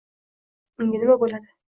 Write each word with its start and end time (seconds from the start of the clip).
Unda 0.85 1.01
nima 1.03 1.17
bo’ladi? 1.25 1.53